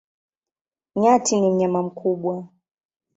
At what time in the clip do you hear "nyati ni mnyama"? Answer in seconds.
0.99-1.81